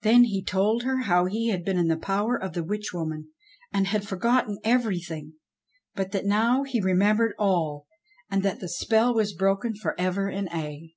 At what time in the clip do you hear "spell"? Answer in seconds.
8.70-9.12